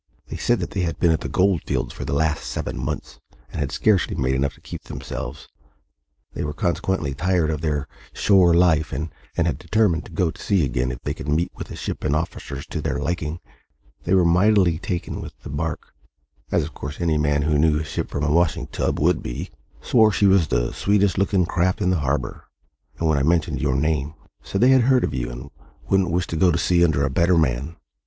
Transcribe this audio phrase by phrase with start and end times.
[0.29, 3.19] They said that they had been at the gold fields for the last seven months,
[3.51, 5.47] and had scarcely made enough to keep themselves;
[6.33, 10.65] they were consequently tired of their shore life, and had determined to go to sea
[10.65, 13.41] again if they could meet with a ship and officers to their liking.
[14.03, 15.93] They were mightily taken with the barque
[16.51, 19.51] as of course any man who knew a ship from a washing tub would be
[19.83, 22.45] swore she was the sweetest looking craft in the harbour;
[22.97, 25.51] and, when I mentioned your name, said they had heard of you and
[25.91, 27.75] wouldn't wish to go to sea under a better man.